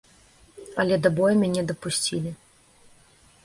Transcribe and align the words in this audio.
Але 0.83 0.95
да 1.03 1.11
бою 1.19 1.29
мяне 1.43 1.61
дапусцілі. 1.75 2.35